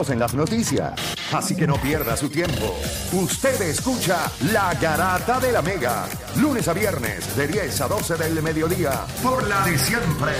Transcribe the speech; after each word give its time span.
en 0.00 0.18
las 0.18 0.34
noticias. 0.34 0.92
Así 1.32 1.54
que 1.54 1.68
no 1.68 1.76
pierda 1.76 2.16
su 2.16 2.28
tiempo. 2.28 2.76
Usted 3.12 3.62
escucha 3.62 4.28
La 4.52 4.74
Garata 4.74 5.38
de 5.38 5.52
la 5.52 5.62
Mega. 5.62 6.06
Lunes 6.34 6.66
a 6.66 6.72
viernes 6.72 7.36
de 7.36 7.46
10 7.46 7.80
a 7.80 7.86
12 7.88 8.16
del 8.16 8.42
mediodía. 8.42 9.06
Por 9.22 9.46
la 9.46 9.64
de 9.64 9.78
siempre. 9.78 10.32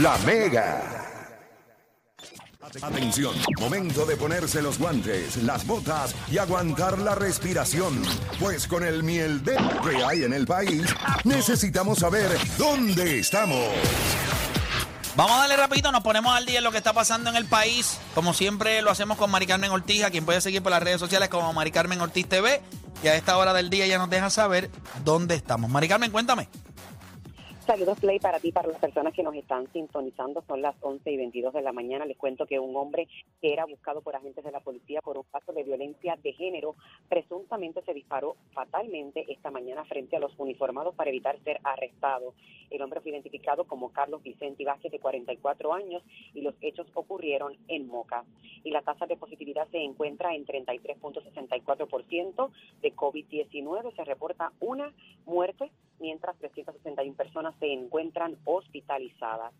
La 0.00 0.18
Mega. 0.26 1.06
Atención, 2.82 3.34
momento 3.60 4.04
de 4.04 4.16
ponerse 4.16 4.60
los 4.60 4.78
guantes, 4.80 5.42
las 5.44 5.64
botas 5.64 6.14
y 6.28 6.38
aguantar 6.38 6.98
la 6.98 7.14
respiración. 7.14 8.02
Pues 8.40 8.66
con 8.66 8.84
el 8.84 9.04
miel 9.04 9.44
de 9.44 9.56
que 9.84 10.02
hay 10.04 10.24
en 10.24 10.32
el 10.32 10.44
país, 10.44 10.84
necesitamos 11.24 12.00
saber 12.00 12.28
dónde 12.58 13.20
estamos. 13.20 13.68
Vamos 15.18 15.36
a 15.36 15.40
darle 15.40 15.56
rapidito, 15.56 15.90
nos 15.90 16.04
ponemos 16.04 16.32
al 16.32 16.46
día 16.46 16.58
en 16.58 16.64
lo 16.64 16.70
que 16.70 16.78
está 16.78 16.92
pasando 16.92 17.28
en 17.28 17.34
el 17.34 17.44
país. 17.44 17.98
Como 18.14 18.32
siempre 18.32 18.80
lo 18.82 18.92
hacemos 18.92 19.18
con 19.18 19.28
Mari 19.32 19.48
Carmen 19.48 19.72
Ortiz, 19.72 20.04
a 20.04 20.12
quien 20.12 20.24
puede 20.24 20.40
seguir 20.40 20.62
por 20.62 20.70
las 20.70 20.80
redes 20.80 21.00
sociales 21.00 21.28
como 21.28 21.52
Mari 21.52 21.72
Carmen 21.72 22.00
Ortiz 22.00 22.28
TV. 22.28 22.62
Y 23.02 23.08
a 23.08 23.16
esta 23.16 23.36
hora 23.36 23.52
del 23.52 23.68
día 23.68 23.84
ya 23.88 23.98
nos 23.98 24.08
deja 24.10 24.30
saber 24.30 24.70
dónde 25.04 25.34
estamos. 25.34 25.68
Mari 25.72 25.88
Carmen, 25.88 26.12
cuéntame. 26.12 26.48
Saludos, 27.68 28.00
Play, 28.00 28.18
para 28.18 28.40
ti, 28.40 28.50
para 28.50 28.68
las 28.68 28.78
personas 28.78 29.12
que 29.12 29.22
nos 29.22 29.34
están 29.34 29.70
sintonizando. 29.74 30.42
Son 30.46 30.62
las 30.62 30.74
11 30.80 31.12
y 31.12 31.18
22 31.18 31.52
de 31.52 31.60
la 31.60 31.70
mañana. 31.70 32.06
Les 32.06 32.16
cuento 32.16 32.46
que 32.46 32.58
un 32.58 32.74
hombre 32.74 33.06
que 33.42 33.52
era 33.52 33.66
buscado 33.66 34.00
por 34.00 34.16
agentes 34.16 34.42
de 34.42 34.50
la 34.50 34.60
policía 34.60 35.02
por 35.02 35.18
un 35.18 35.24
caso 35.24 35.52
de 35.52 35.64
violencia 35.64 36.18
de 36.22 36.32
género 36.32 36.76
presuntamente 37.10 37.82
se 37.82 37.92
disparó 37.92 38.36
fatalmente 38.54 39.30
esta 39.30 39.50
mañana 39.50 39.84
frente 39.84 40.16
a 40.16 40.18
los 40.18 40.32
uniformados 40.38 40.94
para 40.94 41.10
evitar 41.10 41.38
ser 41.44 41.60
arrestado. 41.62 42.32
El 42.70 42.80
hombre 42.80 43.02
fue 43.02 43.10
identificado 43.10 43.66
como 43.66 43.92
Carlos 43.92 44.22
Vicente 44.22 44.64
Vázquez, 44.64 44.90
de 44.90 44.98
44 44.98 45.74
años, 45.74 46.02
y 46.32 46.40
los 46.40 46.54
hechos 46.62 46.86
ocurrieron 46.94 47.58
en 47.68 47.86
Moca. 47.86 48.24
Y 48.64 48.70
la 48.70 48.80
tasa 48.80 49.04
de 49.04 49.18
positividad 49.18 49.68
se 49.68 49.82
encuentra 49.82 50.34
en 50.34 50.46
33.64% 50.46 52.50
de 52.80 52.96
COVID-19. 52.96 53.94
Se 53.94 54.04
reporta 54.04 54.52
una 54.58 54.94
muerte 55.26 55.70
mientras 56.00 56.36
361 56.38 57.16
personas 57.16 57.54
se 57.58 57.72
encuentran 57.72 58.36
hospitalizadas. 58.44 59.52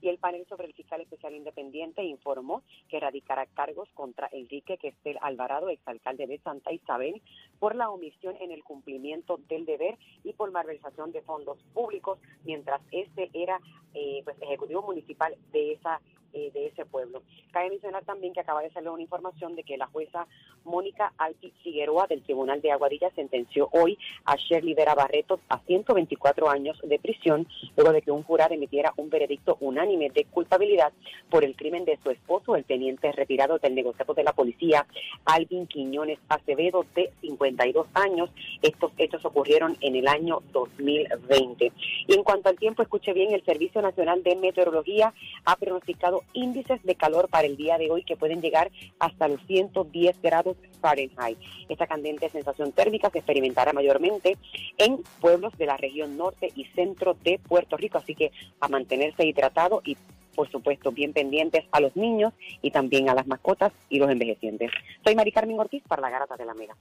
Y 0.00 0.08
el 0.08 0.18
panel 0.18 0.44
sobre 0.48 0.66
el 0.66 0.74
fiscal 0.74 1.00
especial 1.00 1.34
independiente 1.34 2.04
informó 2.04 2.62
que 2.90 3.00
radicará 3.00 3.46
cargos 3.46 3.88
contra 3.94 4.28
Enrique 4.32 4.76
Questel 4.76 5.18
Alvarado, 5.22 5.70
exalcalde 5.70 6.26
de 6.26 6.38
Santa 6.40 6.72
Isabel, 6.72 7.22
por 7.58 7.74
la 7.74 7.88
omisión 7.88 8.36
en 8.40 8.50
el 8.50 8.62
cumplimiento 8.62 9.38
del 9.48 9.64
deber 9.64 9.96
y 10.22 10.34
por 10.34 10.50
malversación 10.50 11.10
de 11.12 11.22
fondos 11.22 11.58
públicos, 11.72 12.18
mientras 12.44 12.82
este 12.90 13.30
era 13.32 13.58
eh, 13.94 14.20
pues, 14.24 14.36
ejecutivo 14.42 14.82
municipal 14.82 15.36
de 15.52 15.72
esa 15.72 16.00
eh, 16.34 16.50
de 16.52 16.66
ese 16.66 16.84
pueblo. 16.84 17.22
Cabe 17.52 17.70
mencionar 17.70 18.04
también 18.04 18.32
que 18.32 18.40
acaba 18.40 18.62
de 18.62 18.70
salir 18.70 18.90
una 18.90 19.02
información 19.02 19.54
de 19.56 19.62
que 19.62 19.76
la 19.76 19.86
jueza 19.86 20.26
Mónica 20.64 21.12
Alpi 21.16 21.52
Figueroa 21.62 22.06
del 22.06 22.22
Tribunal 22.22 22.60
de 22.60 22.72
Aguadilla 22.72 23.10
sentenció 23.14 23.68
hoy 23.72 23.98
a 24.24 24.36
Shirley 24.36 24.74
Vera 24.74 24.94
Barreto 24.94 25.40
a 25.48 25.60
124 25.60 26.50
años 26.50 26.80
de 26.82 26.98
prisión 26.98 27.46
luego 27.76 27.92
de 27.92 28.02
que 28.02 28.10
un 28.10 28.22
jurado 28.22 28.54
emitiera 28.54 28.92
un 28.96 29.10
veredicto 29.10 29.56
unánime 29.60 30.10
de 30.10 30.24
culpabilidad 30.24 30.92
por 31.30 31.44
el 31.44 31.56
crimen 31.56 31.84
de 31.84 31.98
su 32.02 32.10
esposo, 32.10 32.56
el 32.56 32.64
teniente 32.64 33.12
retirado 33.12 33.58
del 33.58 33.74
negociado 33.74 34.14
de 34.14 34.24
la 34.24 34.32
policía, 34.32 34.86
Alvin 35.24 35.66
Quiñones 35.66 36.18
Acevedo, 36.28 36.84
de 36.94 37.12
52 37.20 37.86
años. 37.94 38.30
Estos 38.62 38.92
hechos 38.98 39.24
ocurrieron 39.24 39.76
en 39.80 39.96
el 39.96 40.08
año 40.08 40.42
2020. 40.52 41.72
Y 42.08 42.14
en 42.14 42.22
cuanto 42.22 42.48
al 42.48 42.58
tiempo, 42.58 42.82
escuche 42.82 43.12
bien, 43.12 43.32
el 43.32 43.44
Servicio 43.44 43.80
Nacional 43.82 44.22
de 44.22 44.36
Meteorología 44.36 45.12
ha 45.44 45.56
pronosticado 45.56 46.23
índices 46.32 46.82
de 46.82 46.94
calor 46.94 47.28
para 47.28 47.46
el 47.46 47.56
día 47.56 47.78
de 47.78 47.90
hoy 47.90 48.02
que 48.04 48.16
pueden 48.16 48.40
llegar 48.40 48.70
hasta 48.98 49.28
los 49.28 49.40
110 49.46 50.20
grados 50.22 50.56
Fahrenheit. 50.80 51.38
Esta 51.68 51.86
candente 51.86 52.28
sensación 52.28 52.72
térmica 52.72 53.10
se 53.10 53.18
experimentará 53.18 53.72
mayormente 53.72 54.36
en 54.78 55.02
pueblos 55.20 55.56
de 55.56 55.66
la 55.66 55.76
región 55.76 56.16
norte 56.16 56.52
y 56.54 56.64
centro 56.66 57.16
de 57.22 57.38
Puerto 57.38 57.76
Rico, 57.76 57.98
así 57.98 58.14
que 58.14 58.32
a 58.60 58.68
mantenerse 58.68 59.24
hidratado 59.24 59.80
y 59.84 59.96
por 60.34 60.50
supuesto, 60.50 60.90
bien 60.90 61.12
pendientes 61.12 61.64
a 61.70 61.80
los 61.80 61.94
niños 61.96 62.32
y 62.60 62.72
también 62.72 63.08
a 63.08 63.14
las 63.14 63.26
mascotas 63.26 63.72
y 63.88 63.98
los 63.98 64.10
envejecientes. 64.10 64.70
Soy 65.04 65.14
Mari 65.14 65.30
Carmen 65.30 65.60
Ortiz 65.60 65.82
para 65.86 66.02
la 66.02 66.10
Garata 66.10 66.36
de 66.36 66.44
la 66.44 66.54
Mega. 66.54 66.74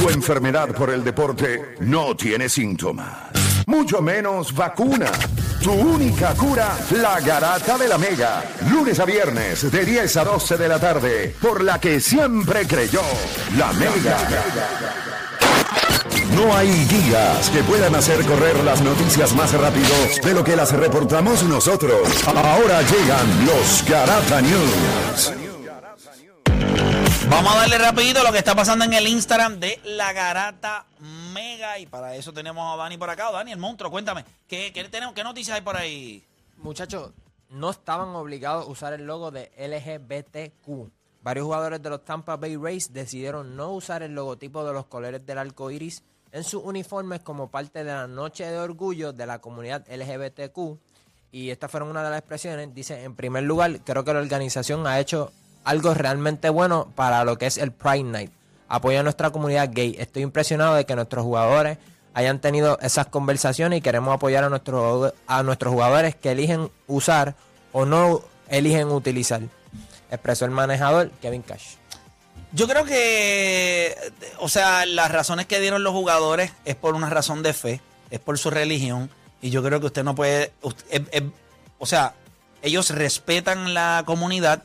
Tu 0.00 0.08
enfermedad 0.10 0.74
por 0.74 0.90
el 0.90 1.04
deporte 1.04 1.76
no 1.80 2.16
tiene 2.16 2.48
síntomas, 2.48 3.64
mucho 3.66 4.02
menos 4.02 4.54
vacuna. 4.54 5.10
Tu 5.62 5.72
única 5.72 6.34
cura, 6.34 6.76
la 6.92 7.20
garata 7.20 7.76
de 7.76 7.88
la 7.88 7.98
Mega. 7.98 8.44
Lunes 8.70 8.98
a 9.00 9.04
viernes 9.04 9.70
de 9.70 9.84
10 9.84 10.16
a 10.16 10.24
12 10.24 10.56
de 10.56 10.68
la 10.68 10.78
tarde, 10.78 11.34
por 11.40 11.62
la 11.62 11.80
que 11.80 12.00
siempre 12.00 12.66
creyó, 12.66 13.02
la 13.56 13.72
Mega. 13.72 14.16
No 16.34 16.54
hay 16.56 16.70
días 16.84 17.50
que 17.50 17.62
puedan 17.64 17.94
hacer 17.96 18.24
correr 18.24 18.62
las 18.62 18.80
noticias 18.82 19.34
más 19.34 19.52
rápido 19.52 19.94
de 20.22 20.34
lo 20.34 20.44
que 20.44 20.54
las 20.54 20.72
reportamos 20.72 21.42
nosotros. 21.42 22.08
Ahora 22.26 22.80
llegan 22.82 23.46
los 23.46 23.84
Garata 23.88 24.40
News. 24.40 25.37
Vamos 27.30 27.54
a 27.54 27.58
darle 27.58 27.78
rapidito 27.78 28.22
lo 28.22 28.32
que 28.32 28.38
está 28.38 28.54
pasando 28.54 28.86
en 28.86 28.94
el 28.94 29.06
Instagram 29.06 29.60
de 29.60 29.78
La 29.84 30.14
Garata 30.14 30.86
Mega. 31.34 31.78
Y 31.78 31.86
para 31.86 32.16
eso 32.16 32.32
tenemos 32.32 32.72
a 32.72 32.76
Dani 32.76 32.96
por 32.96 33.10
acá. 33.10 33.30
Dani, 33.30 33.52
el 33.52 33.58
monstruo, 33.58 33.90
cuéntame. 33.90 34.24
¿Qué, 34.48 34.72
tenemos, 34.90 35.14
¿Qué 35.14 35.22
noticias 35.22 35.56
hay 35.56 35.60
por 35.60 35.76
ahí? 35.76 36.24
Muchachos, 36.56 37.10
no 37.50 37.70
estaban 37.70 38.08
obligados 38.08 38.66
a 38.66 38.70
usar 38.70 38.94
el 38.94 39.06
logo 39.06 39.30
de 39.30 39.50
LGBTQ. 39.58 40.90
Varios 41.22 41.44
jugadores 41.44 41.82
de 41.82 41.90
los 41.90 42.04
Tampa 42.04 42.36
Bay 42.36 42.56
Rays 42.56 42.92
decidieron 42.94 43.56
no 43.56 43.72
usar 43.72 44.02
el 44.02 44.14
logotipo 44.14 44.64
de 44.64 44.72
los 44.72 44.86
colores 44.86 45.24
del 45.26 45.38
arco 45.38 45.70
iris 45.70 46.02
en 46.32 46.44
sus 46.44 46.62
uniformes 46.64 47.20
como 47.20 47.50
parte 47.50 47.80
de 47.80 47.92
la 47.92 48.06
noche 48.06 48.46
de 48.46 48.58
orgullo 48.58 49.12
de 49.12 49.26
la 49.26 49.38
comunidad 49.38 49.86
LGBTQ. 49.86 50.78
Y 51.32 51.50
estas 51.50 51.70
fueron 51.70 51.90
una 51.90 52.02
de 52.02 52.10
las 52.10 52.20
expresiones. 52.20 52.74
Dice, 52.74 53.02
en 53.04 53.14
primer 53.14 53.42
lugar, 53.42 53.80
creo 53.84 54.02
que 54.02 54.14
la 54.14 54.20
organización 54.20 54.86
ha 54.86 54.98
hecho 54.98 55.30
algo 55.64 55.94
realmente 55.94 56.48
bueno 56.48 56.90
para 56.94 57.24
lo 57.24 57.38
que 57.38 57.46
es 57.46 57.58
el 57.58 57.72
Pride 57.72 58.04
Night. 58.04 58.32
Apoya 58.68 59.00
a 59.00 59.02
nuestra 59.02 59.30
comunidad 59.30 59.70
gay. 59.72 59.96
Estoy 59.98 60.22
impresionado 60.22 60.74
de 60.74 60.84
que 60.84 60.94
nuestros 60.94 61.24
jugadores 61.24 61.78
hayan 62.14 62.40
tenido 62.40 62.78
esas 62.80 63.06
conversaciones 63.06 63.78
y 63.78 63.82
queremos 63.82 64.14
apoyar 64.14 64.44
a, 64.44 64.48
nuestros 64.48 65.14
a 65.26 65.42
nuestros 65.42 65.72
jugadores 65.72 66.16
que 66.16 66.32
eligen 66.32 66.70
usar 66.86 67.34
o 67.72 67.84
no 67.84 68.22
eligen 68.48 68.88
utilizar. 68.88 69.40
Expresó 70.10 70.44
el 70.44 70.50
manejador 70.50 71.10
Kevin 71.22 71.42
Cash. 71.42 71.76
Yo 72.52 72.66
creo 72.66 72.84
que, 72.84 73.94
o 74.38 74.48
sea, 74.48 74.86
las 74.86 75.12
razones 75.12 75.46
que 75.46 75.60
dieron 75.60 75.84
los 75.84 75.92
jugadores 75.92 76.52
es 76.64 76.76
por 76.76 76.94
una 76.94 77.10
razón 77.10 77.42
de 77.42 77.52
fe, 77.52 77.80
es 78.10 78.20
por 78.20 78.38
su 78.38 78.50
religión. 78.50 79.10
Y 79.42 79.50
yo 79.50 79.62
creo 79.62 79.80
que 79.80 79.86
usted 79.86 80.02
no 80.02 80.14
puede, 80.14 80.52
o 81.78 81.86
sea, 81.86 82.14
ellos 82.62 82.90
respetan 82.90 83.74
la 83.74 84.02
comunidad, 84.06 84.62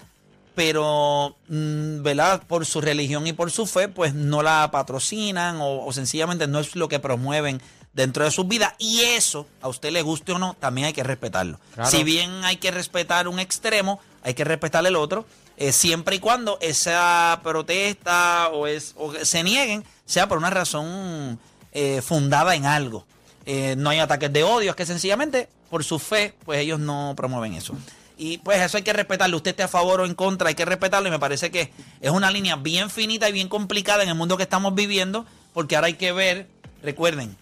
pero, 0.56 1.36
mm, 1.47 2.04
¿verdad? 2.04 2.44
Por 2.48 2.66
su 2.66 2.81
religión 2.81 3.27
y 3.27 3.33
por 3.33 3.51
su 3.51 3.66
fe, 3.66 3.88
pues 3.88 4.13
no 4.13 4.44
la 4.44 4.69
patrocinan 4.72 5.57
o, 5.60 5.92
sencillamente 5.92 6.48
no 6.48 6.60
es 6.60 6.75
lo 6.75 6.88
que 6.88 7.00
promueven 7.00 7.62
dentro 7.94 8.25
de 8.25 8.31
sus 8.31 8.48
vidas. 8.48 8.74
Y 8.77 9.01
eso, 9.01 9.48
a 9.62 9.68
usted 9.68 9.92
le 9.92 10.01
guste 10.01 10.31
o 10.31 10.39
no, 10.39 10.56
también 10.60 10.88
hay 10.88 10.94
que 10.94 11.04
respetarlo. 11.04 11.60
Si 11.86 12.04
bien 12.04 12.44
hay 12.44 12.57
que 12.57 12.72
respetar 12.72 13.27
un 13.27 13.39
extremo, 13.39 14.00
hay 14.22 14.33
que 14.33 14.44
respetar 14.44 14.86
el 14.86 14.95
otro, 14.95 15.25
eh, 15.57 15.72
siempre 15.72 16.16
y 16.16 16.19
cuando 16.19 16.57
esa 16.62 17.39
protesta 17.44 18.50
o, 18.50 18.66
es, 18.66 18.95
o 18.98 19.13
se 19.24 19.44
nieguen 19.44 19.83
sea 20.06 20.27
por 20.27 20.39
una 20.39 20.50
razón 20.50 21.39
eh, 21.72 22.01
fundada 22.01 22.56
en 22.56 22.66
algo. 22.66 23.06
Eh, 23.45 23.75
no 23.77 23.89
hay 23.89 24.00
ataques 24.00 24.31
de 24.31 24.44
odio, 24.44 24.72
es 24.72 24.75
que 24.75 24.86
sencillamente 24.86 25.50
por 25.69 25.83
su 25.83 26.00
fe, 26.00 26.33
pues 26.45 26.60
ellos 26.60 26.80
no 26.80 27.13
promueven 27.16 27.54
eso. 27.54 27.75
Y 28.18 28.38
pues 28.39 28.62
eso 28.62 28.77
hay 28.77 28.83
que 28.83 28.94
respetarlo. 28.94 29.38
Usted 29.38 29.51
esté 29.51 29.63
a 29.63 29.68
favor 29.68 30.01
o 30.01 30.06
en 30.06 30.13
contra, 30.13 30.50
hay 30.50 30.56
que 30.56 30.65
respetarlo. 30.65 31.07
Y 31.07 31.12
me 31.12 31.19
parece 31.19 31.51
que 31.51 31.71
es 32.01 32.12
una 32.12 32.31
línea 32.31 32.56
bien 32.56 32.89
finita 32.89 33.27
y 33.30 33.31
bien 33.31 33.50
complicada 33.50 34.04
en 34.04 34.10
el 34.10 34.15
mundo 34.15 34.38
que 34.38 34.44
estamos 34.44 34.75
viviendo, 34.75 35.25
porque 35.54 35.75
ahora 35.75 35.88
hay 35.88 35.95
que 35.95 36.12
ver, 36.12 36.48
recuerden, 36.81 37.36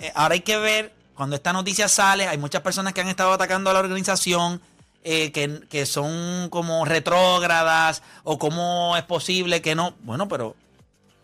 eh, 0.00 0.12
ahora 0.14 0.34
hay 0.34 0.40
que 0.40 0.58
ver, 0.58 0.92
cuando 1.14 1.36
esta 1.36 1.52
noticia 1.52 1.88
sale, 1.88 2.28
hay 2.28 2.38
muchas 2.38 2.62
personas 2.62 2.92
que 2.92 3.00
han 3.00 3.08
estado 3.08 3.32
atacando 3.32 3.70
a 3.70 3.72
la 3.72 3.80
organización, 3.80 4.60
eh, 5.02 5.32
que, 5.32 5.60
que 5.68 5.86
son 5.86 6.48
como 6.50 6.84
retrógradas 6.84 8.02
o 8.24 8.38
cómo 8.38 8.96
es 8.96 9.04
posible 9.04 9.62
que 9.62 9.74
no. 9.74 9.94
Bueno, 10.02 10.28
pero 10.28 10.54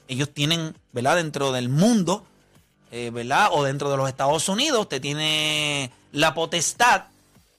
ellos 0.09 0.31
tienen, 0.33 0.75
¿verdad? 0.93 1.17
Dentro 1.17 1.53
del 1.53 1.69
mundo, 1.69 2.25
eh, 2.91 3.11
¿verdad? 3.13 3.49
O 3.53 3.65
dentro 3.65 3.91
de 3.91 3.97
los 3.97 4.09
Estados 4.09 4.49
Unidos, 4.49 4.81
usted 4.81 5.01
tiene 5.01 5.91
la 6.13 6.35
potestad 6.35 7.05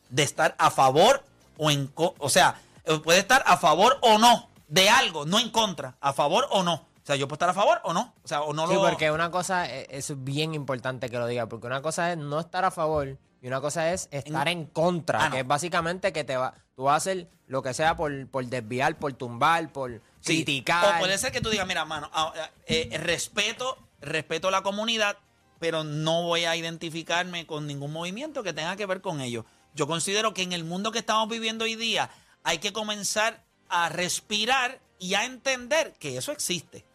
de 0.09 0.24
estar 0.24 0.56
a 0.57 0.71
favor 0.71 1.24
o 1.57 1.69
en... 1.72 1.92
O 1.96 2.30
sea, 2.30 2.60
eh, 2.86 3.00
puede 3.04 3.19
estar 3.19 3.44
a 3.46 3.57
favor 3.57 3.98
o 4.02 4.18
no 4.18 4.50
de 4.68 4.90
algo, 4.90 5.25
no 5.25 5.40
en 5.40 5.50
contra, 5.50 5.96
a 6.02 6.13
favor 6.13 6.48
o 6.52 6.63
no. 6.63 6.74
O 6.75 7.06
sea, 7.07 7.16
yo 7.16 7.28
puedo 7.28 7.36
estar 7.36 7.50
a 7.50 7.54
favor 7.54 7.80
o 7.84 7.94
no. 7.94 8.13
O 8.24 8.28
sea, 8.28 8.42
o 8.42 8.54
no 8.54 8.68
Sí, 8.68 8.74
lo... 8.74 8.81
porque 8.81 9.12
una 9.12 9.30
cosa, 9.30 9.69
eh, 9.72 9.86
eso 9.92 10.13
es 10.13 10.24
bien 10.24 10.56
importante 10.56 11.07
que 11.10 11.18
lo 11.19 11.28
diga, 11.28 11.48
porque 11.48 11.68
una 11.68 11.81
cosa 11.81 12.12
es 12.12 12.18
no 12.18 12.40
estar 12.40 12.66
a 12.66 12.72
favor 12.72 13.18
y 13.42 13.48
una 13.48 13.62
cosa 13.62 13.92
es 13.94 14.07
estar 14.12 14.48
en, 14.48 14.66
contra, 14.66 15.24
Ah, 15.25 15.30
no. 15.30 15.36
que 15.36 15.42
es 15.42 15.48
básicamente 15.48 16.12
que 16.12 16.24
te 16.24 16.36
va, 16.36 16.56
tú 16.75 16.84
vas 16.84 16.94
a 16.94 16.98
hacer 16.98 17.30
lo 17.46 17.62
que 17.62 17.75
sea 17.75 17.96
por, 17.96 18.28
por 18.30 18.44
desviar, 18.48 18.98
por 18.98 19.13
tumbar, 19.13 19.72
por 19.72 20.02
Sí. 20.19 20.38
criticar. 20.38 20.96
O 20.96 21.00
puede 21.00 21.19
ser 21.19 21.31
que 21.31 21.42
tú 21.42 21.52
digas, 21.52 21.68
mira, 21.68 21.86
mano, 21.86 22.10
ah, 22.12 22.34
eh, 22.66 22.90
eh, 22.92 22.98
respeto, 22.98 23.78
respeto 24.02 24.48
a 24.48 24.52
la 24.52 24.63
comunidad, 24.63 25.16
pero 25.60 25.84
no 25.84 26.24
voy 26.24 26.46
a 26.46 26.56
identificarme 26.56 27.46
con 27.46 27.68
ningún 27.68 27.94
movimiento 27.94 28.42
que 28.42 28.52
tenga 28.54 28.75
que 28.75 28.88
ver 28.88 29.02
con 29.02 29.22
ellos. 29.22 29.46
Yo 29.75 29.88
considero 29.88 30.33
que 30.33 30.42
en 30.42 30.54
el 30.54 30.63
mundo 30.63 30.92
que 30.92 31.00
estamos 31.00 31.27
viviendo 31.27 31.66
hoy 31.66 31.75
día 31.75 32.10
hay 32.44 32.60
que 32.60 32.72
comenzar 32.72 33.44
a 33.68 33.89
respirar 33.89 34.80
y 35.00 35.16
a 35.16 35.25
entender 35.25 35.94
que 36.00 36.18
eso 36.18 36.31
existe. 36.31 36.86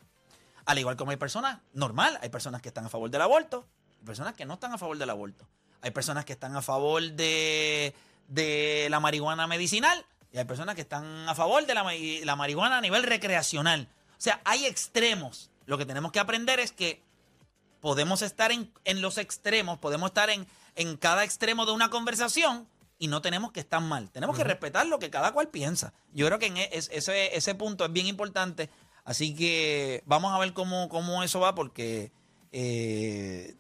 Al 0.65 0.79
igual 0.79 0.97
como 0.97 1.11
hay 1.11 1.19
personas 1.19 1.59
normal, 1.75 2.19
hay 2.23 2.31
personas 2.31 2.63
que 2.63 2.69
están 2.69 2.87
a 2.87 2.89
favor 2.89 3.11
del 3.11 3.21
aborto, 3.21 3.67
hay 4.01 4.07
personas 4.07 4.35
que 4.35 4.47
no 4.47 4.55
están 4.55 4.73
a 4.73 4.79
favor 4.79 4.97
del 4.97 5.11
aborto. 5.11 5.47
Hay 5.83 5.91
personas 5.91 6.25
que 6.25 6.33
están 6.33 6.57
a 6.57 6.63
favor 6.63 7.03
de, 7.03 7.95
de 8.29 8.89
la 8.91 9.01
marihuana 9.01 9.47
medicinal 9.47 10.05
y 10.33 10.39
hay 10.39 10.45
personas 10.45 10.75
que 10.75 10.83
están 10.83 11.29
a 11.29 11.35
favor 11.35 11.67
de 11.67 11.75
la, 11.75 11.85
la 12.25 12.37
marihuana 12.37 12.79
a 12.79 12.81
nivel 12.81 13.03
recreacional. 13.03 13.89
O 14.13 14.21
sea, 14.21 14.41
hay 14.45 14.65
extremos. 14.65 15.51
Lo 15.67 15.77
que 15.77 15.87
tenemos 15.87 16.13
que 16.13 16.21
aprender 16.21 16.61
es 16.61 16.73
que 16.73 17.03
podemos 17.81 18.23
estar 18.23 18.53
en, 18.53 18.73
en 18.85 19.03
los 19.03 19.19
extremos, 19.19 19.79
podemos 19.79 20.11
estar 20.11 20.31
en, 20.31 20.47
en 20.77 20.97
cada 20.97 21.25
extremo 21.25 21.67
de 21.67 21.73
una 21.73 21.91
conversación 21.91 22.67
y 22.99 23.09
no 23.09 23.23
tenemos 23.23 23.53
que 23.53 23.61
estar 23.61 23.81
mal. 23.81 24.11
Tenemos 24.11 24.37
que 24.37 24.45
respetar 24.45 24.87
lo 24.87 24.99
que 24.99 25.11
cada 25.11 25.33
cual 25.33 25.49
piensa. 25.49 25.93
Yo 26.13 26.27
creo 26.27 26.39
que 26.39 26.47
en 26.47 26.57
e- 26.59 26.69
es- 26.73 26.91
ese, 26.93 27.37
ese 27.37 27.55
punto 27.55 27.85
es 27.87 27.93
bien 27.93 28.07
importante. 28.07 28.69
Así 29.05 29.35
que 29.35 30.03
vamos 30.07 30.33
a 30.35 30.39
ver 30.39 30.53
cómo, 30.53 30.89
cómo 30.91 31.23
eso 31.23 31.41
va 31.41 31.55
porque, 31.55 32.13
eh, 32.53 33.55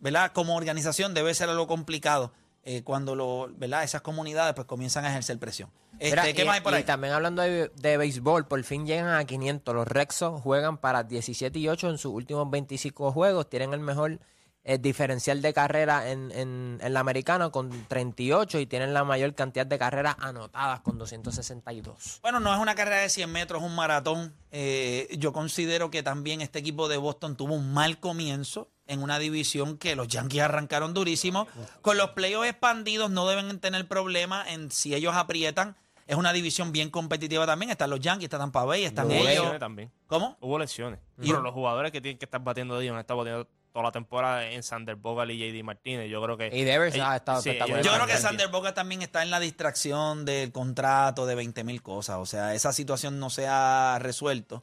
¿verdad? 0.00 0.32
Como 0.32 0.56
organización 0.56 1.14
debe 1.14 1.34
ser 1.34 1.48
algo 1.48 1.66
complicado 1.66 2.32
eh, 2.64 2.82
cuando 2.82 3.14
lo, 3.14 3.48
¿verdad? 3.56 3.82
esas 3.84 4.02
comunidades 4.02 4.54
pues 4.54 4.66
comienzan 4.66 5.04
a 5.04 5.10
ejercer 5.10 5.38
presión. 5.38 5.70
Este, 5.98 6.10
Mira, 6.20 6.32
¿Qué 6.32 6.42
y, 6.42 6.44
más 6.44 6.54
hay 6.56 6.60
por 6.60 6.72
y 6.72 6.76
ahí? 6.76 6.84
también 6.84 7.12
hablando 7.14 7.42
de, 7.42 7.70
de 7.74 7.96
béisbol, 7.96 8.46
por 8.46 8.62
fin 8.64 8.86
llegan 8.86 9.08
a 9.08 9.24
500. 9.24 9.74
Los 9.74 9.88
Rexos 9.88 10.40
juegan 10.42 10.76
para 10.78 11.02
17 11.02 11.58
y 11.58 11.68
8 11.68 11.90
en 11.90 11.98
sus 11.98 12.12
últimos 12.12 12.50
25 12.50 13.12
juegos. 13.12 13.48
Tienen 13.48 13.72
el 13.72 13.80
mejor 13.80 14.20
eh, 14.68 14.78
diferencial 14.78 15.40
de 15.42 15.52
carrera 15.54 16.10
en, 16.10 16.32
en, 16.32 16.78
en 16.82 16.92
la 16.92 16.98
americana 17.00 17.50
con 17.50 17.70
38 17.86 18.58
y 18.58 18.66
tienen 18.66 18.92
la 18.92 19.04
mayor 19.04 19.32
cantidad 19.34 19.64
de 19.64 19.78
carreras 19.78 20.16
anotadas 20.18 20.80
con 20.80 20.98
262. 20.98 22.18
Bueno, 22.22 22.40
no 22.40 22.52
es 22.52 22.58
una 22.60 22.74
carrera 22.74 22.98
de 22.98 23.08
100 23.08 23.30
metros, 23.30 23.62
es 23.62 23.68
un 23.68 23.76
maratón. 23.76 24.34
Eh, 24.50 25.08
yo 25.18 25.32
considero 25.32 25.90
que 25.90 26.02
también 26.02 26.40
este 26.40 26.58
equipo 26.58 26.88
de 26.88 26.96
Boston 26.96 27.36
tuvo 27.36 27.54
un 27.54 27.72
mal 27.72 28.00
comienzo 28.00 28.68
en 28.88 29.02
una 29.02 29.18
división 29.18 29.78
que 29.78 29.94
los 29.96 30.08
Yankees 30.08 30.42
arrancaron 30.42 30.94
durísimo. 30.94 31.46
Con 31.82 31.96
los 31.96 32.10
playoffs 32.10 32.48
expandidos 32.48 33.10
no 33.10 33.26
deben 33.28 33.58
tener 33.60 33.86
problema 33.86 34.44
en 34.48 34.70
si 34.70 34.94
ellos 34.94 35.14
aprietan. 35.14 35.76
Es 36.08 36.16
una 36.16 36.32
división 36.32 36.70
bien 36.70 36.90
competitiva 36.90 37.46
también. 37.46 37.70
Están 37.70 37.90
los 37.90 37.98
Yankees, 37.98 38.24
están 38.26 38.38
Tampa 38.40 38.64
Bay, 38.64 38.84
están 38.84 39.06
Hubo 39.06 39.14
ellos. 39.14 39.26
lesiones 39.26 39.58
también. 39.58 39.92
¿Cómo? 40.06 40.36
Hubo 40.40 40.56
lesiones. 40.58 41.00
Y- 41.20 41.26
Pero 41.28 41.40
los 41.42 41.52
jugadores 41.52 41.90
que 41.90 42.00
tienen 42.00 42.16
que 42.18 42.26
estar 42.26 42.40
batiendo 42.42 42.76
de 42.78 42.84
ellos 42.84 42.94
han 42.94 43.00
estado 43.00 43.18
batiendo 43.18 43.48
toda 43.76 43.88
la 43.88 43.92
temporada 43.92 44.48
en 44.50 44.62
Sander 44.62 44.96
Bogal 44.96 45.30
y 45.30 45.36
JD 45.38 45.62
Martínez. 45.62 46.08
Yo 46.10 46.22
creo 46.22 46.38
que. 46.38 46.46
Y 46.50 46.64
Devers 46.64 46.98
ha 46.98 47.16
estado 47.16 47.42
sí, 47.42 47.50
espectacular. 47.50 47.80
ellos- 47.80 47.92
Yo 47.92 47.94
creo 47.94 48.06
que 48.06 48.16
Sander 48.22 48.48
Boga 48.48 48.72
también 48.72 49.02
está 49.02 49.22
en 49.22 49.30
la 49.30 49.38
distracción 49.38 50.24
del 50.24 50.50
contrato 50.50 51.26
de 51.26 51.34
20 51.34 51.62
mil 51.62 51.82
cosas. 51.82 52.16
O 52.18 52.24
sea, 52.24 52.54
esa 52.54 52.72
situación 52.72 53.20
no 53.20 53.28
se 53.28 53.46
ha 53.48 53.98
resuelto. 54.00 54.62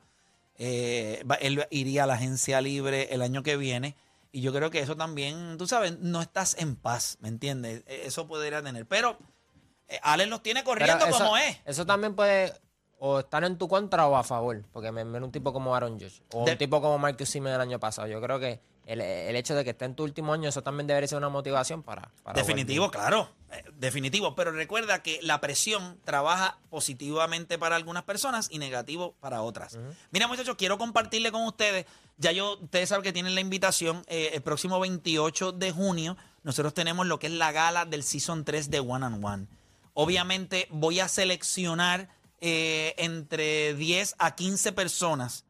Eh, 0.57 1.24
él 1.42 1.63
iría 1.69 2.06
a 2.06 2.07
la 2.07 2.15
agencia 2.15 2.60
libre 2.60 3.10
el 3.13 3.21
año 3.21 3.44
que 3.44 3.56
viene. 3.56 3.95
Y 4.31 4.42
yo 4.42 4.51
creo 4.51 4.71
que 4.71 4.80
eso 4.80 4.95
también, 4.98 5.60
tú 5.60 5.68
sabes, 5.68 6.00
no 6.00 6.19
estás 6.19 6.56
en 6.57 6.75
paz, 6.75 7.18
¿me 7.21 7.27
entiendes? 7.27 7.83
E- 7.86 8.07
Eso 8.07 8.27
podría 8.27 8.63
tener. 8.63 8.88
Pero 8.88 9.15
eh, 9.88 10.00
Alex 10.01 10.27
los 10.27 10.42
tiene 10.42 10.63
corriendo 10.63 11.06
eso, 11.06 11.19
como 11.19 11.38
es. 11.38 11.57
Eso 11.65 11.86
también 11.86 12.15
puede 12.15 12.51
o 12.98 13.19
estar 13.19 13.44
en 13.44 13.57
tu 13.60 13.68
contra 13.68 14.07
o 14.07 14.15
a 14.15 14.24
favor. 14.24 14.63
Porque 14.71 14.92
me 14.92 15.04
me 15.06 15.19
un 15.19 15.31
tipo 15.31 15.54
como 15.54 15.75
Aaron 15.75 16.00
Josh. 16.00 16.21
O 16.33 16.45
De- 16.45 16.54
un 16.54 16.57
tipo 16.57 16.81
como 16.81 16.98
Marcus 16.98 17.30
Simeon 17.30 17.54
el 17.54 17.62
año 17.62 17.80
pasado. 17.80 18.07
Yo 18.07 18.19
creo 18.21 18.39
que 18.39 18.60
el, 18.86 19.00
el 19.02 19.36
hecho 19.36 19.56
de 19.56 19.64
que 19.64 19.70
esté 19.70 19.86
en 19.86 19.96
tu 19.96 20.04
último 20.04 20.34
año, 20.34 20.50
eso 20.50 20.62
también 20.62 20.88
debería 20.88 21.08
ser 21.08 21.18
una 21.18 21.30
motivación 21.30 21.84
para. 21.84 22.12
para 22.24 22.40
Definitivo, 22.42 22.92
claro. 22.92 23.30
eh, 23.52 23.64
Definitivo. 23.76 24.36
Pero 24.36 24.52
recuerda 24.52 25.02
que 25.02 25.20
la 25.22 25.40
presión 25.40 25.98
trabaja 26.04 26.58
positivamente 26.70 27.58
para 27.58 27.76
algunas 27.76 28.04
personas 28.04 28.48
y 28.52 28.60
negativo 28.60 29.16
para 29.20 29.42
otras. 29.42 29.78
Mira, 30.12 30.28
muchachos, 30.28 30.56
quiero 30.58 30.78
compartirle 30.78 31.32
con 31.32 31.44
ustedes. 31.46 31.86
Ya 32.18 32.32
yo, 32.32 32.60
ustedes 32.60 32.90
saben 32.90 33.04
que 33.04 33.14
tienen 33.14 33.36
la 33.36 33.42
invitación. 33.42 34.04
eh, 34.08 34.32
el 34.34 34.42
próximo 34.42 34.80
28 34.80 35.54
de 35.54 35.72
junio, 35.72 36.18
nosotros 36.44 36.74
tenemos 36.74 37.08
lo 37.08 37.20
que 37.20 37.28
es 37.28 37.34
la 37.34 37.52
gala 37.52 37.86
del 37.86 38.04
Season 38.04 38.44
3 38.44 38.70
de 38.70 38.80
One 38.82 39.06
and 39.06 39.26
One. 39.26 39.48
Obviamente, 39.94 40.68
voy 40.72 41.00
a 41.00 41.08
seleccionar 41.08 42.10
eh, 42.42 42.94
entre 42.98 43.74
10 43.76 44.16
a 44.18 44.36
15 44.36 44.74
personas 44.74 45.46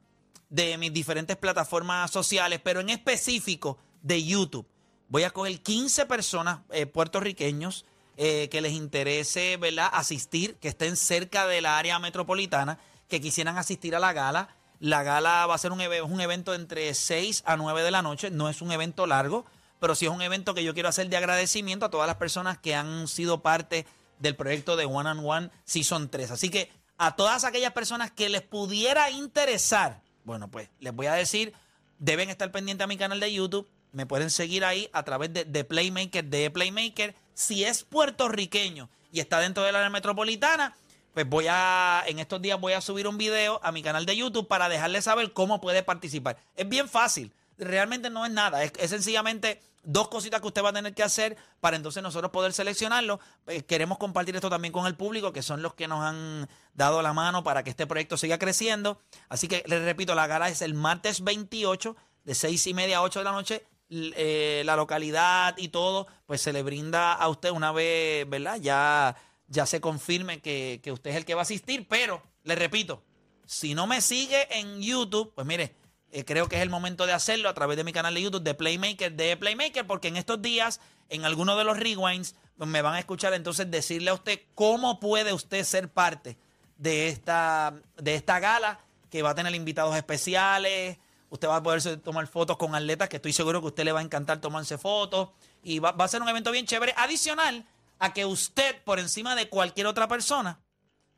de 0.54 0.78
mis 0.78 0.94
diferentes 0.94 1.36
plataformas 1.36 2.12
sociales, 2.12 2.62
pero 2.64 2.80
en 2.80 2.92
específico 2.92 3.80
de 4.04 4.24
YouTube. 4.24 4.68
Voy 5.10 5.24
a 5.24 5.32
coger 5.32 5.60
15 5.60 6.06
personas 6.06 6.60
eh, 6.70 6.86
puertorriqueños 6.86 7.86
eh, 8.18 8.50
que 8.52 8.62
les 8.62 8.74
interese 8.74 9.58
¿verdad? 9.58 9.90
asistir, 9.92 10.56
que 10.58 10.68
estén 10.68 10.96
cerca 10.96 11.48
de 11.48 11.60
la 11.62 11.80
área 11.80 11.98
metropolitana, 11.98 12.78
que 13.08 13.20
quisieran 13.20 13.58
asistir 13.58 13.96
a 13.96 14.00
la 14.00 14.14
gala. 14.14 14.50
La 14.80 15.02
gala 15.02 15.48
va 15.48 15.56
a 15.56 15.58
ser 15.58 15.72
un, 15.72 15.82
un 15.82 16.22
evento 16.22 16.54
entre 16.54 16.94
6 16.94 17.42
a 17.48 17.58
9 17.58 17.82
de 17.82 17.90
la 17.90 18.04
noche, 18.04 18.30
no 18.30 18.48
es 18.48 18.62
un 18.62 18.72
evento 18.72 19.08
largo, 19.08 19.46
pero 19.80 19.96
sí 19.96 20.06
es 20.06 20.12
un 20.12 20.22
evento 20.22 20.54
que 20.54 20.64
yo 20.64 20.76
quiero 20.76 20.90
hacer 20.90 21.10
de 21.10 21.18
agradecimiento 21.18 21.88
a 21.88 21.90
todas 21.90 22.06
las 22.06 22.18
personas 22.18 22.60
que 22.60 22.76
han 22.76 23.08
sido 23.08 23.42
parte 23.42 23.88
del 24.20 24.36
proyecto 24.36 24.76
de 24.76 24.86
One 24.86 25.10
and 25.10 25.22
One 25.26 25.50
Season 25.64 26.10
3. 26.10 26.30
Así 26.30 26.52
que 26.52 26.72
a 27.00 27.16
todas 27.16 27.44
aquellas 27.44 27.74
personas 27.74 28.12
que 28.12 28.30
les 28.30 28.44
pudiera 28.44 29.10
interesar, 29.10 30.04
bueno, 30.24 30.50
pues 30.50 30.70
les 30.80 30.94
voy 30.94 31.08
a 31.08 31.14
decir, 31.14 31.54
deben 32.00 32.30
estar 32.30 32.52
pendientes 32.52 32.84
a 32.84 32.88
mi 32.88 32.98
canal 32.98 33.20
de 33.20 33.34
YouTube. 33.34 33.68
Me 33.92 34.06
pueden 34.06 34.30
seguir 34.30 34.66
ahí 34.66 34.90
a 34.94 35.04
través 35.04 35.34
de, 35.34 35.46
de 35.46 35.64
Playmaker, 35.64 36.26
de 36.26 36.50
Playmaker. 36.50 37.16
Si 37.34 37.64
es 37.64 37.84
puertorriqueño 37.84 38.90
y 39.12 39.20
está 39.20 39.40
dentro 39.40 39.64
del 39.64 39.76
área 39.76 39.90
metropolitana, 39.90 40.76
pues 41.14 41.30
voy 41.30 41.46
a, 41.50 42.04
en 42.08 42.20
estos 42.20 42.42
días 42.42 42.60
voy 42.60 42.74
a 42.74 42.82
subir 42.82 43.08
un 43.08 43.18
video 43.18 43.60
a 43.64 43.72
mi 43.72 43.84
canal 43.84 44.06
de 44.06 44.18
YouTube 44.18 44.48
para 44.48 44.70
dejarle 44.70 45.02
saber 45.02 45.32
cómo 45.34 45.62
puede 45.62 45.84
participar. 45.84 46.38
Es 46.56 46.68
bien 46.68 46.90
fácil, 46.90 47.32
realmente 47.58 48.10
no 48.10 48.26
es 48.26 48.32
nada, 48.32 48.64
es, 48.64 48.74
es 48.80 48.90
sencillamente 48.90 49.62
dos 49.84 50.08
cositas 50.08 50.42
que 50.42 50.48
usted 50.48 50.64
va 50.64 50.70
a 50.70 50.74
tener 50.74 50.94
que 50.94 51.04
hacer 51.04 51.38
para 51.60 51.76
entonces 51.76 52.02
nosotros 52.02 52.32
poder 52.32 52.54
seleccionarlo. 52.54 53.20
Eh, 53.48 53.64
queremos 53.64 53.98
compartir 53.98 54.36
esto 54.36 54.50
también 54.50 54.72
con 54.72 54.88
el 54.88 54.96
público, 54.96 55.34
que 55.34 55.42
son 55.42 55.62
los 55.62 55.74
que 55.74 55.88
nos 55.88 56.04
han 56.04 56.50
dado 56.74 57.02
la 57.02 57.14
mano 57.14 57.44
para 57.44 57.64
que 57.64 57.70
este 57.70 57.86
proyecto 57.86 58.18
siga 58.18 58.38
creciendo. 58.38 59.00
Así 59.30 59.48
que 59.48 59.64
les 59.68 59.84
repito, 59.84 60.16
la 60.16 60.28
gala 60.28 60.50
es 60.50 60.62
el 60.62 60.74
martes 60.74 61.24
28 61.24 61.96
de 62.24 62.36
6 62.36 62.68
y 62.68 62.74
media 62.74 62.98
a 62.98 63.02
8 63.04 63.20
de 63.20 63.26
la 63.26 63.32
noche. 63.32 63.66
Eh, 63.90 64.64
la 64.66 64.76
localidad 64.76 65.56
y 65.58 65.68
todo, 65.68 66.08
pues 66.26 66.42
se 66.42 66.54
le 66.54 66.64
brinda 66.64 67.14
a 67.14 67.28
usted 67.28 67.52
una 67.52 67.72
vez, 67.72 68.28
¿verdad? 68.28 68.58
Ya, 68.60 69.16
ya 69.48 69.66
se 69.66 69.82
confirme 69.82 70.42
que, 70.42 70.80
que 70.82 70.92
usted 70.92 71.12
es 71.12 71.18
el 71.18 71.26
que 71.26 71.36
va 71.36 71.42
a 71.42 71.44
asistir, 71.44 71.88
pero 71.88 72.24
les 72.44 72.58
repito, 72.58 73.04
si 73.46 73.76
no 73.76 73.86
me 73.86 74.02
sigue 74.02 74.48
en 74.58 74.82
YouTube, 74.82 75.34
pues 75.36 75.46
mire, 75.46 75.76
eh, 76.14 76.26
creo 76.26 76.48
que 76.48 76.58
es 76.58 76.62
el 76.62 76.70
momento 76.70 77.08
de 77.08 77.14
hacerlo 77.14 77.50
a 77.50 77.56
través 77.56 77.76
de 77.76 77.84
mi 77.84 77.92
canal 77.92 78.14
de 78.14 78.22
YouTube 78.22 78.44
de 78.44 78.54
Playmaker, 78.54 79.12
de 79.14 79.36
Playmaker, 79.36 79.88
porque 79.88 80.10
en 80.10 80.16
estos 80.16 80.40
días, 80.44 80.80
en 81.10 81.26
algunos 81.26 81.58
de 81.58 81.64
los 81.64 81.76
rewinds, 81.76 82.36
pues 82.56 82.70
me 82.70 82.84
van 82.84 82.94
a 82.94 83.00
escuchar 83.00 83.34
entonces 83.34 83.72
decirle 83.72 84.12
a 84.12 84.14
usted 84.14 84.40
cómo 84.54 85.00
puede 85.00 85.34
usted 85.34 85.64
ser 85.64 85.90
parte 85.90 86.38
de 86.78 87.08
esta, 87.08 87.74
de 87.98 88.14
esta 88.14 88.40
gala 88.40 88.80
que 89.10 89.24
va 89.24 89.32
a 89.32 89.36
tener 89.36 89.56
invitados 89.56 89.96
especiales. 89.96 91.00
Usted 91.32 91.48
va 91.48 91.56
a 91.56 91.64
poder 91.64 91.98
tomar 91.98 92.28
fotos 92.28 92.58
con 92.58 92.76
atletas 92.76 93.10
que 93.10 93.16
estoy 93.16 93.34
seguro 93.34 93.60
que 93.60 93.66
a 93.66 93.70
usted 93.70 93.84
le 93.84 93.92
va 93.92 94.00
a 94.00 94.04
encantar 94.04 94.40
tomarse 94.40 94.78
fotos. 94.78 95.30
Y 95.64 95.80
va, 95.80 95.96
a 95.98 96.08
ser 96.08 96.22
un 96.22 96.30
evento 96.30 96.52
bien 96.52 96.68
chévere. 96.68 96.94
Adicional 96.96 97.66
a 97.98 98.14
que 98.14 98.28
usted, 98.28 98.84
por 98.84 99.00
encima 99.00 99.36
de 99.36 99.50
cualquier 99.50 99.88
otra 99.88 100.08
persona, 100.08 100.60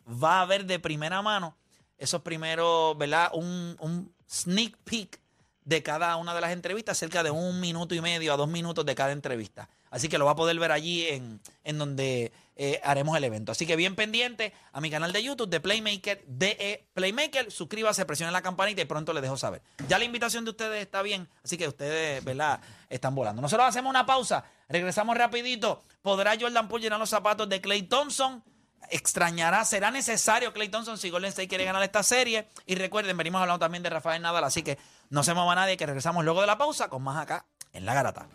va 0.08 0.40
a 0.40 0.46
ver 0.46 0.66
de 0.66 0.80
primera 0.80 1.22
mano 1.22 1.58
esos 1.98 2.22
primeros, 2.22 2.98
¿verdad? 2.98 3.32
Un 3.34 4.15
sneak 4.30 4.78
peek 4.84 5.20
de 5.66 5.82
cada 5.82 6.16
una 6.18 6.34
de 6.34 6.42
las 6.42 6.52
entrevistas, 6.52 6.98
cerca 6.98 7.24
de 7.24 7.32
un 7.32 7.60
minuto 7.60 7.96
y 7.96 8.02
medio 8.02 8.34
a 8.34 8.38
dos 8.38 8.48
minutos 8.48 8.86
de 8.86 8.96
cada 8.96 9.12
entrevista. 9.12 9.68
Así 9.90 10.10
que 10.10 10.18
lo 10.18 10.26
va 10.26 10.32
a 10.32 10.36
poder 10.36 10.60
ver 10.60 10.72
allí 10.72 11.08
en, 11.08 11.40
en 11.64 11.78
donde 11.78 12.32
eh, 12.58 12.80
haremos 12.84 13.18
el 13.18 13.24
evento. 13.24 13.52
Así 13.52 13.66
que 13.66 13.76
bien 13.76 13.96
pendiente 13.96 14.54
a 14.72 14.80
mi 14.80 14.90
canal 14.92 15.12
de 15.12 15.24
YouTube 15.24 15.50
de 15.50 15.60
Playmaker, 15.60 16.24
de 16.28 16.86
Playmaker. 16.94 17.52
Suscríbase, 17.52 18.06
presione 18.06 18.32
la 18.32 18.42
campanita 18.42 18.82
y 18.82 18.86
pronto 18.86 19.12
les 19.14 19.24
dejo 19.24 19.38
saber. 19.38 19.62
Ya 19.88 19.98
la 19.98 20.06
invitación 20.06 20.46
de 20.46 20.52
ustedes 20.52 20.82
está 20.82 21.02
bien, 21.02 21.28
así 21.44 21.58
que 21.58 21.68
ustedes, 21.68 22.24
¿verdad? 22.24 22.60
Están 22.90 23.16
volando. 23.16 23.42
Nosotros 23.42 23.68
hacemos 23.68 23.90
una 23.90 24.06
pausa, 24.06 24.46
regresamos 24.70 25.18
rapidito. 25.18 25.82
¿Podrá 26.02 26.38
Jordan 26.40 26.68
Poole 26.68 26.84
llenar 26.84 27.00
los 27.00 27.10
zapatos 27.10 27.50
de 27.50 27.60
Clay 27.60 27.84
Thompson? 27.84 28.44
Extrañará, 28.90 29.64
será 29.66 29.92
necesario 29.92 30.54
Clay 30.54 30.70
Thompson 30.70 30.98
si 30.98 31.10
Golden 31.10 31.30
State 31.30 31.48
quiere 31.48 31.66
ganar 31.66 31.84
esta 31.84 32.04
serie. 32.04 32.48
Y 32.66 32.76
recuerden, 32.76 33.18
venimos 33.18 33.42
hablando 33.42 33.60
también 33.60 33.84
de 33.84 33.90
Rafael 33.90 34.22
Nadal, 34.22 34.44
así 34.44 34.64
que 34.64 34.78
no 35.10 35.24
se 35.24 35.34
mueva 35.34 35.56
nadie, 35.56 35.78
que 35.78 35.86
regresamos 35.86 36.24
luego 36.24 36.42
de 36.42 36.48
la 36.48 36.58
pausa 36.58 36.90
con 36.90 37.04
más 37.04 37.18
acá 37.18 37.46
en 37.74 37.86
La 37.86 37.94
Garata. 37.94 38.28